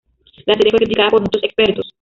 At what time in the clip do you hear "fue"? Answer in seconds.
0.71-0.79